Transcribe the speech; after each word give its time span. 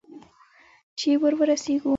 چې 0.97 1.09
ور 1.21 1.33
ورسېږو؟ 1.39 1.89